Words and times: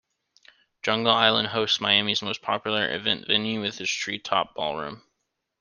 Jungle 0.81 1.13
Island 1.13 1.49
hosts 1.49 1.79
Miami's 1.79 2.23
most 2.23 2.41
popular 2.41 2.91
event 2.91 3.27
venue 3.27 3.61
with 3.61 3.79
its 3.79 3.91
Treetop 3.91 4.55
Ballroom. 4.55 5.03